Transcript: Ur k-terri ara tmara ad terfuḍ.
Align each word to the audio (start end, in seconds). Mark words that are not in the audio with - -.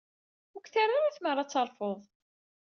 Ur 0.55 0.61
k-terri 0.65 0.95
ara 0.99 1.15
tmara 1.15 1.41
ad 1.43 1.49
terfuḍ. 1.49 1.99